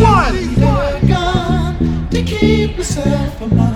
[0.00, 0.54] one.
[1.06, 3.73] Gun to keep myself alive.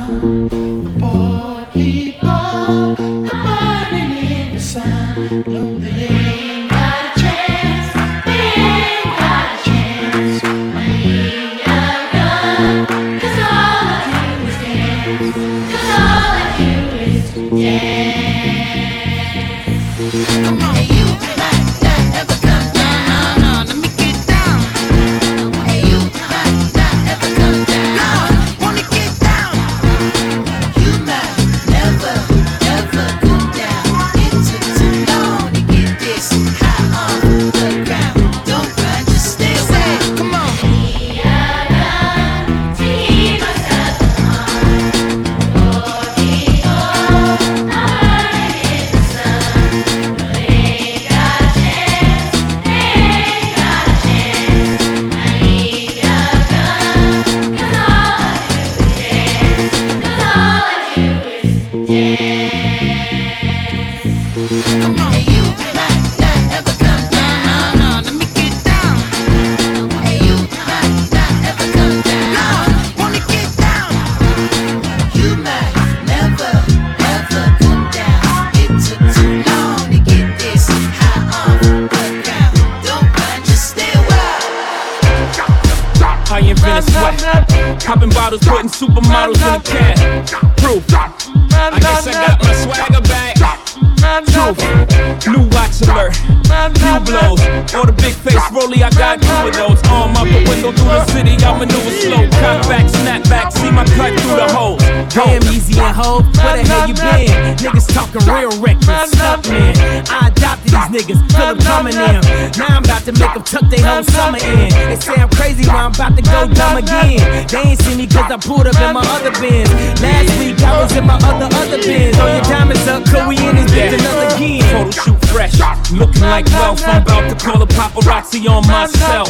[100.49, 102.25] Window through the city, I maneuver slow.
[102.41, 104.77] Cut back, snap back, see my cut through the hole.
[105.13, 107.29] Damn easy and hoe, where the hell you been?
[107.61, 109.77] Niggas talking real reckless, stuff man.
[110.09, 112.21] I adopted these niggas, feel them coming in.
[112.57, 114.73] Now I'm about to make them tuck their whole summer in.
[114.89, 117.21] They say I'm crazy, but I'm about to go dumb again.
[117.49, 119.71] They ain't see me cause I pulled up in my other bins.
[120.01, 122.17] Last week I was in my other, other bins.
[122.17, 124.65] Throw your diamonds up, cause we in this bitch another again.
[124.73, 125.55] Photo shoot fresh,
[125.93, 126.83] looking like wealth.
[126.85, 129.29] I'm about to call a paparazzi on myself.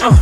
[0.00, 0.16] Uh,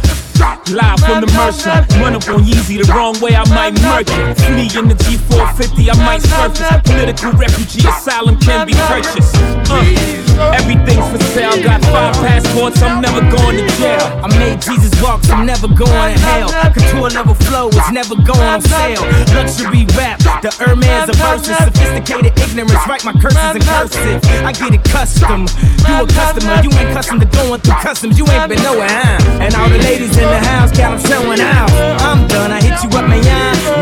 [0.70, 4.34] live from the Mercer, run up on Yeezy the wrong way, I might murk it.
[4.42, 6.66] Flee in the G450, I might surface.
[6.84, 9.34] Political refugee asylum can be purchased.
[9.70, 9.84] Uh,
[10.58, 14.06] everything's for sale, I got five passports, I'm never going to jail.
[14.24, 16.50] I made Jesus walks, I'm never going to hell.
[16.72, 19.02] Couture level flow is never going on sale.
[19.34, 21.56] Luxury rap, the Hermes of verses.
[21.56, 24.18] Sophisticated ignorance, write my curses in cursive.
[24.42, 25.44] I get it custom.
[25.86, 28.18] You a customer, you ain't custom to going through customs.
[28.18, 29.42] You ain't been nowhere, huh?
[29.42, 31.70] And all the ladies in the house got them showing out.
[32.00, 33.22] I'm done, I hit you up, man.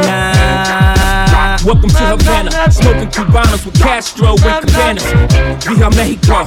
[0.04, 0.31] Nah.
[1.64, 5.06] Welcome to Havana, smoking Cubanos with Castro and Cabanas.
[5.62, 6.42] Via Mexico,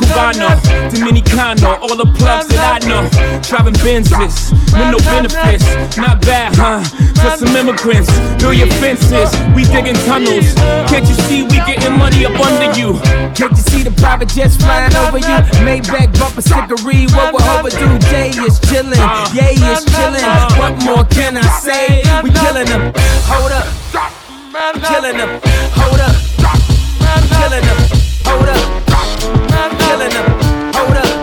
[0.00, 0.56] Cubano,
[0.88, 3.04] Dominicano, all the plugs that I know.
[3.44, 6.80] Driving Benzes with no benefits, not bad, huh?
[7.20, 8.08] For some immigrants,
[8.40, 10.56] build your fences, we digging tunnels.
[10.88, 12.96] Can't you see we getting money up under you?
[13.36, 15.38] Can't you see the private jets flying over you?
[15.60, 18.00] Maybach bumper stickery, what we're overdue.
[18.08, 18.96] Jay is chillin',
[19.36, 20.24] Yay is chillin'.
[20.56, 22.00] What more can I say?
[22.24, 22.96] We killin' them.
[23.28, 24.17] Hold up.
[24.50, 25.40] Killing them.
[25.74, 26.16] Hold up.
[27.36, 27.76] Killing them.
[28.24, 29.78] Hold up.
[29.78, 30.72] Killing them.
[30.72, 31.17] Hold up.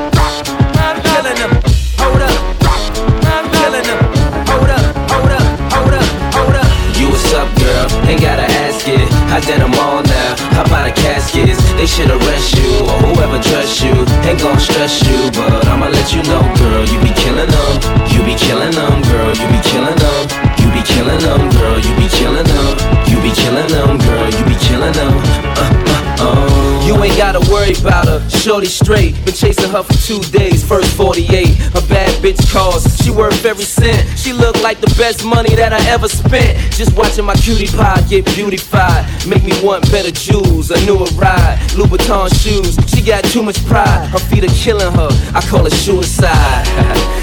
[30.05, 30.63] Two days.
[30.63, 31.25] First 48.
[31.73, 32.85] A bad bitch calls.
[33.01, 34.07] She worth every cent.
[34.17, 36.57] She look like the best money that I ever spent.
[36.71, 39.03] Just watching my cutie pie get beautified.
[39.27, 40.69] Make me want better jewels.
[40.69, 41.57] A newer ride.
[41.73, 42.77] Louboutin shoes.
[42.87, 44.07] She got too much pride.
[44.09, 45.09] Her feet are killing her.
[45.33, 46.65] I call it suicide.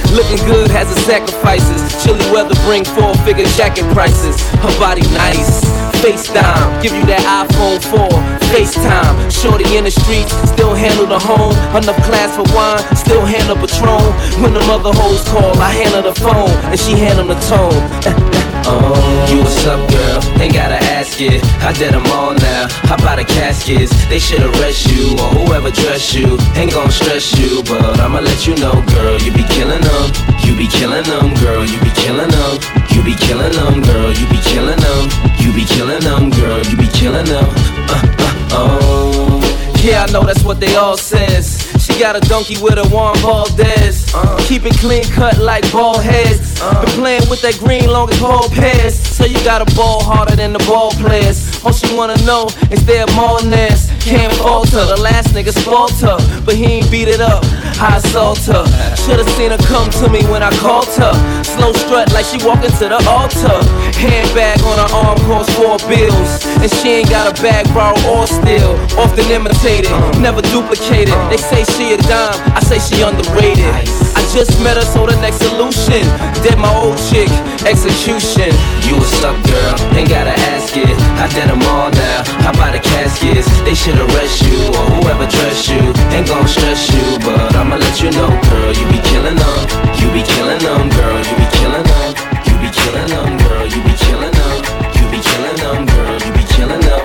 [0.11, 2.03] Looking good has its sacrifices.
[2.03, 4.43] Chilly weather bring four figure jacket prices.
[4.59, 5.92] Her body nice.
[6.03, 8.09] FaceTime, give you that iPhone 4.
[8.51, 11.55] FaceTime, shorty in the streets, still handle the home.
[11.77, 14.03] Enough class for wine, still handle Patron.
[14.43, 18.33] When the mother hoes call, I handle the phone, and she handle the tone.
[18.73, 20.41] Oh, you what's up, girl?
[20.41, 21.45] Ain't gotta ask it.
[21.61, 22.73] I did them all now.
[22.89, 23.93] Hop out of caskets.
[24.09, 26.39] They should arrest you or whoever dress you.
[26.57, 29.21] Ain't gon' stress you, but I'ma let you know, girl.
[29.21, 30.07] You be killing them.
[30.41, 31.65] You be killing them, girl.
[31.69, 32.53] You be killing them.
[32.89, 34.09] You be killing them, girl.
[34.09, 35.03] You be killing them.
[35.37, 36.61] You be killing them, girl.
[36.65, 37.45] You be killing them.
[37.93, 39.83] Uh, uh, oh.
[39.85, 41.62] Yeah, I know that's what they all says.
[41.93, 44.11] She got a donkey with a Juan Valdez.
[44.15, 46.59] Uh, keep it clean cut like ball heads.
[46.61, 48.95] Uh, Been playing with that green long as ball pass.
[48.95, 51.63] So you got a ball harder than the ball players.
[51.65, 53.91] All she wanna know is there more nest.
[54.01, 54.85] Can't falter.
[54.87, 55.53] The last nigga
[56.01, 56.17] her,
[56.47, 57.45] but he ain't beat it up.
[57.83, 58.63] I assault her.
[58.95, 61.15] Should've seen her come to me when I called her.
[61.43, 63.59] Slow strut like she walking to the altar.
[63.99, 66.47] Handbag on her arm costs four bills.
[66.63, 68.79] And she ain't got a bag borrow or steal.
[68.95, 69.91] Often imitated,
[70.23, 71.15] never duplicated.
[71.27, 73.67] They say she a dime, I say she underrated.
[74.15, 76.07] I just met her, so the next solution.
[76.43, 77.31] Dead my old chick,
[77.63, 78.51] execution.
[78.83, 80.91] You a suck girl, ain't gotta ask it.
[81.23, 82.27] I did them all now.
[82.43, 83.47] How about the caskets?
[83.63, 85.79] They should arrest you or whoever dress you.
[86.11, 88.75] Ain't gon' stress you, but I'ma let you know, girl.
[88.75, 89.61] You be killing them.
[90.03, 91.23] You be killing them, girl.
[91.23, 92.11] You be killing them.
[92.43, 93.65] You be killing them, girl.
[93.71, 94.57] You be killing them.
[94.99, 96.19] You be killing them, girl.
[96.27, 97.03] You be killing them.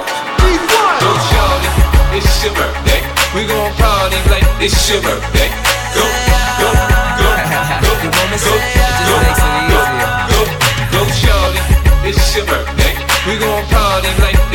[0.97, 3.05] Go Charlie, it's your birthday.
[3.37, 5.36] We gon' party like it's your birthday.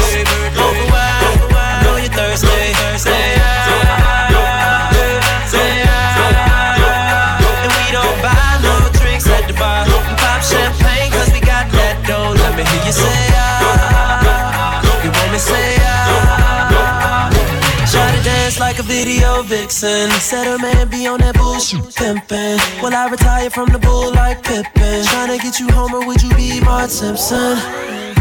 [19.03, 20.09] Video vixen.
[20.11, 22.57] Said her man be on that bullshit pimpin'.
[22.81, 25.01] Will I retire from the bull like Pippin?
[25.09, 27.57] Tryna get you home or would you be Mark Simpson?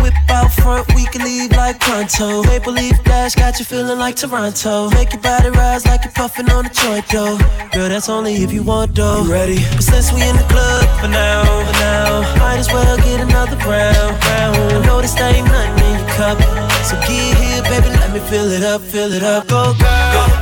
[0.00, 2.42] Whip out front, we can leave like pronto.
[2.44, 4.88] Maple leaf dash got you feeling like Toronto.
[4.90, 7.36] Make your body rise like you're puffing on a joint, though.
[7.72, 9.22] Girl, that's only if you want, though.
[9.24, 9.58] You ready?
[9.76, 13.58] But since we in the club for now, for now, might as well get another
[13.68, 14.56] round, round.
[14.56, 16.38] I know this ain't nothing in your cup.
[16.88, 19.46] So get here, baby, let me fill it up, fill it up.
[19.46, 20.12] Go, girl.
[20.14, 20.39] Go,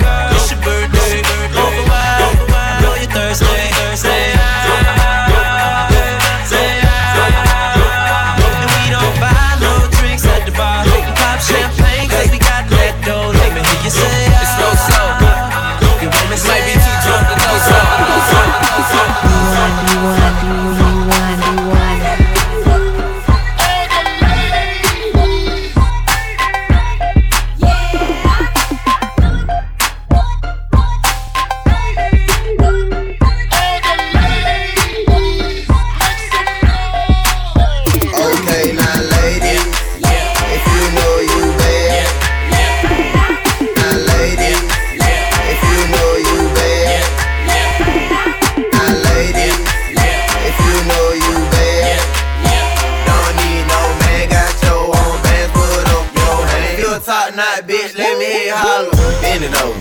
[59.64, 59.80] over,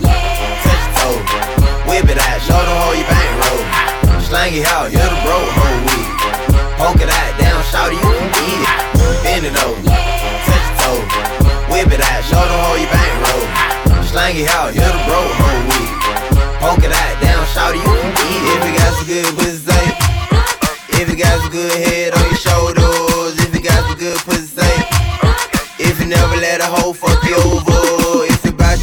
[0.63, 1.17] touch your toe,
[1.89, 3.61] whip it out, show them how you bang roll.
[4.21, 6.11] Slang it out, you're the bro hoe weed.
[6.77, 9.23] Poke it out, down, shout you can eat it.
[9.23, 11.01] Bend it over, touch your toe,
[11.71, 13.45] whip it out, show them how you bang roll.
[14.05, 15.93] Slang it out, you're the bro hoe weed.
[16.59, 18.57] Poke it out, down, shout you can eat it.
[18.57, 19.85] If you got some good pussy.
[20.99, 24.73] If you got some good head on your shoulders, if you got some good pussy.
[25.77, 27.76] If you never let a hoe fuck you over,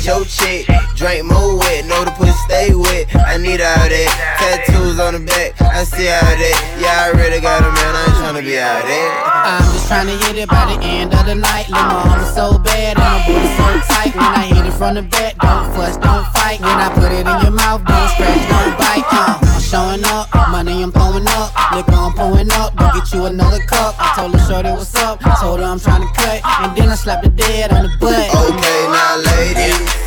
[0.04, 3.08] your chick, drink more wet, know the pussy stay wet.
[3.16, 4.10] I need all that.
[4.38, 6.56] Tattoos on the back, I see all that.
[6.76, 9.10] Yeah, I really got a man, I ain't tryna be out there.
[9.24, 11.68] I'm just trying to hit it by the end of the night.
[11.70, 14.12] Lil' mama so bad and my booty so tight.
[14.14, 16.60] When I hit it from the back, don't fuss, don't fight.
[16.60, 19.08] When I put it in your mouth, don't scratch, don't bite.
[19.08, 19.43] Uh,
[19.74, 22.76] showing up, money I'm throwing up, liquor I'm pouring up.
[22.76, 23.96] Go get you another cup.
[23.98, 26.94] I told her shorty what's up, told her I'm trying to cut, and then I
[26.94, 28.14] slapped the dead on the butt.
[28.14, 30.03] Okay, now ladies,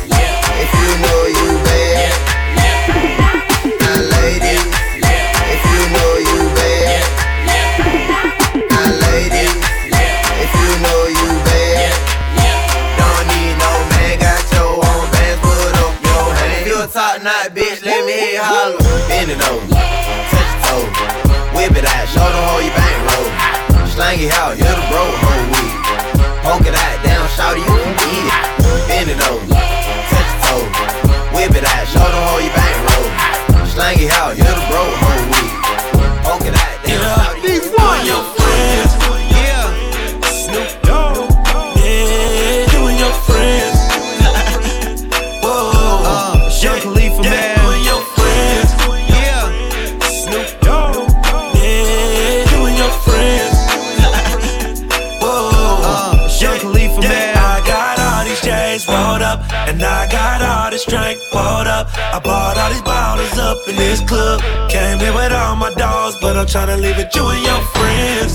[66.48, 68.32] tryna leave it you and your friends.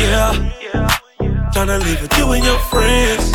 [0.00, 0.32] Yeah.
[1.52, 3.30] Tryna leave it you and your friends.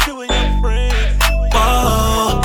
[1.53, 2.41] Whoa.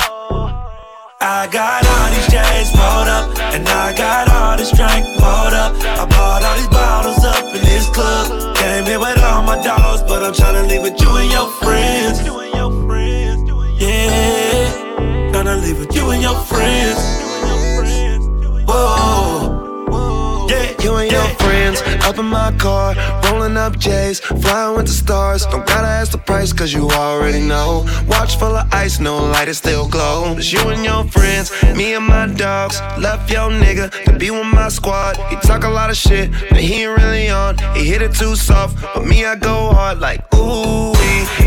[1.19, 5.73] I got all these chains rolled up, and I got all this drink poured up.
[5.97, 8.55] I bought all these bottles up in this club.
[8.55, 12.21] Came here with all my dogs, but I'm tryna leave it you and your friends.
[13.81, 17.26] Yeah, tryna leave it you and your friends.
[20.81, 25.45] You and your friends up in my car, rolling up J's, flying with the stars.
[25.45, 27.85] Don't gotta ask the price, cause you already know.
[28.07, 30.35] Watch full of ice, no light, it still glow.
[30.37, 32.79] It's you and your friends, me and my dogs.
[32.97, 35.17] Left your nigga to be with my squad.
[35.29, 37.57] He talk a lot of shit, but he ain't really on.
[37.75, 40.93] He hit it too soft, but me, I go hard like, ooh,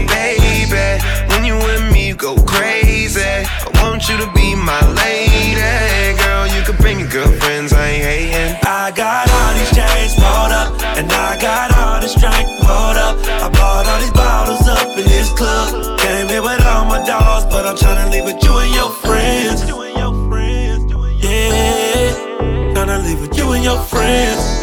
[0.06, 1.02] baby.
[1.30, 3.20] When you with me, you go crazy.
[3.22, 6.18] I want you to be my lady.
[6.18, 8.69] Girl, you can bring your girlfriends, I ain't hating.
[8.90, 13.16] I got all these chains rolled up, and I got all this drink poured up.
[13.38, 15.96] I bought all these bottles up in this club.
[16.00, 19.62] Came here with all my dogs, but I'm tryna leave it you and your friends.
[21.22, 24.59] Yeah, tryna leave it you and your friends.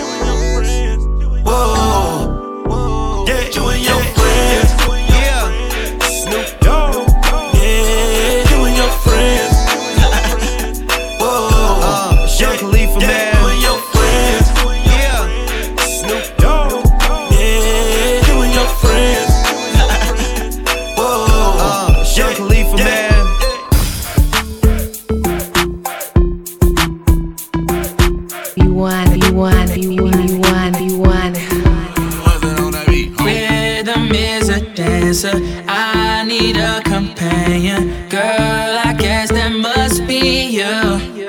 [35.07, 35.63] A dancer.
[35.67, 38.09] I need a companion.
[38.09, 41.25] Girl, I guess that must be you.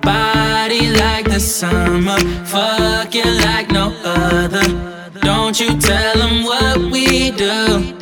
[0.00, 2.18] Body like the summer.
[2.46, 4.62] Fucking like no other.
[5.20, 7.94] Don't you tell them what we do.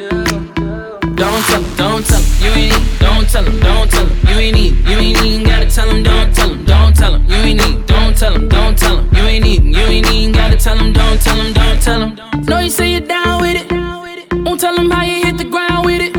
[1.14, 2.98] Don't tell don't tell you ain't need.
[2.98, 4.88] Don't tell 'em, don't tell 'em, you ain't need.
[4.88, 7.86] You ain't even gotta tell 'em, don't tell 'em, don't tell 'em, you ain't need.
[7.86, 9.64] Don't tell 'em, don't tell 'em, you ain't need.
[9.64, 12.16] You ain't even gotta tell 'em, don't tell 'em, don't tell 'em.
[12.46, 13.61] Know you say you're down with it.
[14.52, 16.11] Won't tell 'em how you hit the ground with it.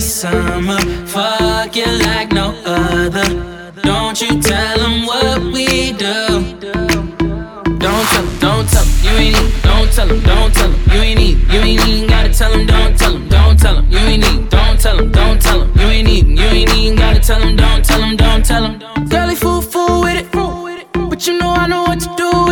[0.00, 3.24] Summer, fuck you like no other.
[3.82, 6.56] Don't you tell them what we do.
[7.78, 9.62] Don't tell 'em, don't tell 'em, you ain't need.
[9.62, 11.52] Don't tell 'em, don't tell 'em, you ain't need.
[11.52, 14.48] You ain't even gotta tell 'em, don't tell 'em, don't tell 'em, you ain't need.
[14.50, 16.26] Don't tell 'em, don't tell 'em, you ain't need.
[16.28, 19.08] You ain't even gotta tell 'em, don't tell 'em, don't tell tell 'em.
[19.08, 22.10] Girlie fool fool with it, fool with it, but you know I know what to
[22.16, 22.49] do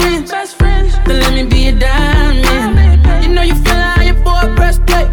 [0.00, 0.94] your best friends.
[1.06, 3.24] Then let me be a diamond.
[3.24, 5.06] You know you feel how your boy press play.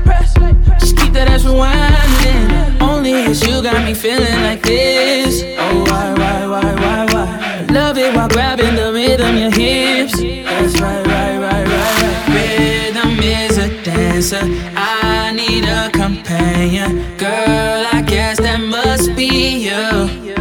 [0.80, 2.82] Just keep that ass rewinding.
[2.82, 5.44] Only it's you got me feeling like this.
[5.58, 7.66] Oh why why why why why?
[7.70, 10.14] Love it while grabbing the rhythm, your hips.
[10.20, 12.28] That's right right right right right.
[12.36, 14.42] Rhythm is a dancer.
[14.76, 17.18] I need a companion.
[17.18, 20.36] Girl, I guess that must be you.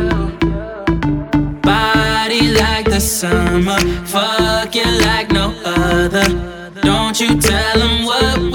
[1.62, 3.78] Body like the summer,
[5.06, 6.24] like no other.
[6.82, 8.52] Don't you tell them what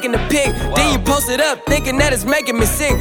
[0.00, 0.46] taking a pic.
[0.46, 0.74] Wow.
[0.76, 2.96] Then you post it up, thinking that it's making me sick.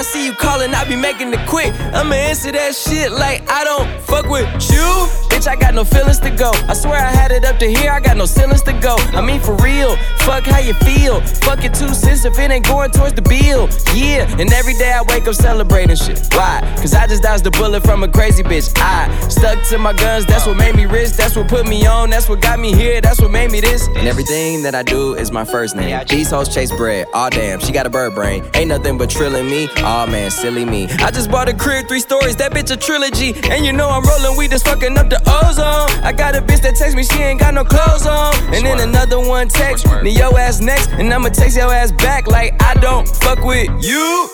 [0.00, 1.74] I see you calling, I be making it quick.
[1.92, 4.88] I'ma answer that shit like I don't fuck with you.
[5.28, 6.52] Bitch, I got no feelings to go.
[6.68, 8.96] I swear I had it up to here, I got no ceilings to go.
[9.12, 11.20] I mean, for real, fuck how you feel.
[11.44, 13.68] Fuck it two cents if it ain't going towards the bill.
[13.94, 16.18] Yeah, and every day I wake up celebrating shit.
[16.32, 16.60] Why?
[16.76, 18.72] Cause I just dodged a bullet from a crazy bitch.
[18.78, 21.12] I stuck to my guns, that's what made me rich.
[21.12, 23.86] That's what put me on, that's what got me here, that's what made me this.
[23.88, 26.02] And everything that I do is my first name.
[26.08, 28.48] These hoes chase bread, aw damn, she got a bird brain.
[28.54, 30.88] Ain't nothing but trilling me, aw man, silly me.
[31.06, 33.34] I just bought a crib, three stories, that bitch a trilogy.
[33.50, 35.90] And you know I'm rolling weed, that's fucking up the ozone.
[36.04, 38.32] I got a bitch that text me, she ain't got no clothes on.
[38.54, 42.28] And then another one text me, yo ass next, and I'ma text your ass back
[42.28, 44.30] like I don't fuck with you.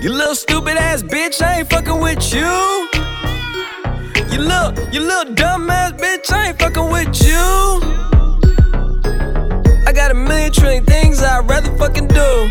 [0.00, 2.88] You little stupid ass bitch, I ain't fucking with you.
[4.32, 7.46] You little, you little dumb ass bitch, I ain't fucking with you.
[9.86, 12.50] I got a million trillion things I'd rather fucking do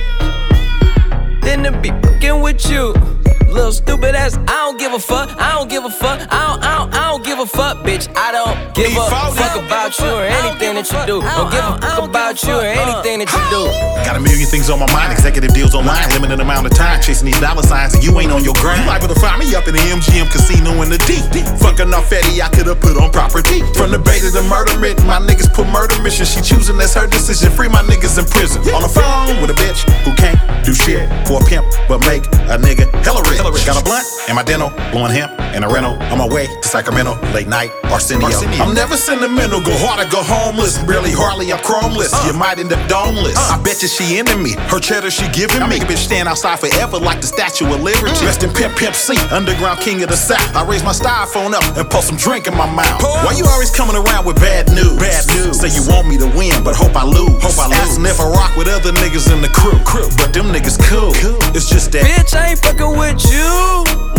[1.41, 3.18] than to be fucking with you.
[3.49, 6.63] Little stupid ass, I don't give a fuck, I don't give a fuck, I don't,
[6.63, 8.05] I don't, I don't give a fuck, bitch.
[8.15, 11.17] I don't give a fuck about you or anything that you do.
[11.25, 13.65] I don't give a fuck about you or anything that you do.
[14.05, 17.25] Got a million things on my mind, executive deals online, limited amount of time, chasing
[17.25, 18.85] these dollar signs, and you ain't on your grind.
[18.85, 21.25] You liable to find me up in the MGM casino in the deep.
[21.57, 23.65] Fucking off Eddie, I could've put on property.
[23.73, 26.29] From the bay to the murder written, my niggas put murder mission.
[26.29, 27.49] She choosing, that's her decision.
[27.49, 28.61] Free my niggas in prison.
[28.77, 32.29] On the phone with a bitch who can't do shit for a pimp, but make
[32.45, 33.38] a nigga hella rich.
[33.39, 35.97] Got a blunt in my dental, blowing hemp in a rental.
[36.13, 38.29] On my way to Sacramento, late night, Arsenio.
[38.61, 40.77] I'm never sentimental, go hard or go homeless.
[40.85, 42.13] Barely, hardly, I'm chromeless.
[42.13, 42.29] Uh.
[42.29, 43.33] You might end up domeless.
[43.35, 43.57] Uh.
[43.57, 44.53] I bet you she into me.
[44.69, 45.65] Her cheddar she giving me.
[45.65, 48.13] I make a Bitch stand outside forever like the Statue of Liberty.
[48.13, 48.25] Mm.
[48.29, 50.45] Rest in Pimp Pimp C, underground king of the South.
[50.55, 53.01] I raise my styrofoam up and pour some drink in my mouth.
[53.01, 55.01] Why you always coming around with bad news?
[55.01, 55.57] Bad news.
[55.57, 57.41] Say you want me to win, but hope I lose.
[57.41, 57.97] Hope I lose.
[57.97, 59.81] Asking if I rock with other niggas in the crew.
[59.81, 60.05] crew.
[60.21, 61.17] But them niggas cool.
[61.57, 62.05] It's just that.
[62.05, 64.18] Bitch, I ain't fucking with you.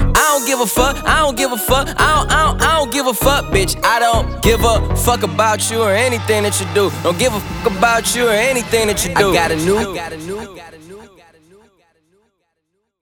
[0.15, 2.77] I don't give a fuck, I don't give a fuck, I don't, I don't, I
[2.79, 3.79] don't give a fuck, bitch.
[3.83, 6.91] I don't give a fuck about you or anything that you do.
[7.03, 9.31] Don't give a fuck about you or anything that you do.
[9.31, 10.30] I got a new, I got a new, got a new.